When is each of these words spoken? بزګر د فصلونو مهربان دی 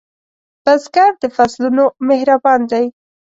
بزګر 0.63 1.11
د 1.21 1.23
فصلونو 1.35 1.83
مهربان 2.09 2.61
دی 2.71 2.85